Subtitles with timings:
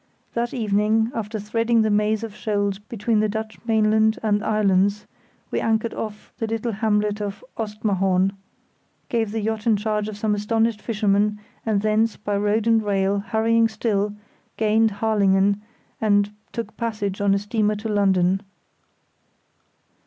[0.33, 5.05] That evening, after threading the maze of shoals between the Dutch mainland and islands,
[5.51, 9.75] we anchored off the little hamlet of Ostmahorn, [See Map A] gave the yacht in
[9.77, 11.37] charge of some astonished fishermen,
[11.67, 14.15] and thence by road and rail, hurrying still,
[14.57, 15.61] gained Harlingen,
[16.01, 18.41] and took passage on a steamer to London.